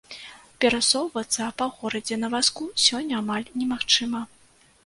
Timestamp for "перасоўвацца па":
0.63-1.67